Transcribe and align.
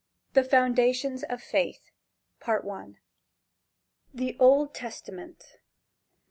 THE 0.33 0.43
FOUNDATIONS 0.43 1.21
OF 1.29 1.43
FAITH. 1.43 1.91
I. 2.47 2.93
THE 4.11 4.35
OLD 4.39 4.73
TESTAMENT. 4.73 5.43